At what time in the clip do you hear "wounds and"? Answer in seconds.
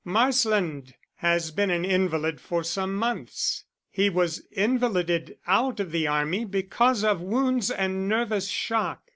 7.21-8.09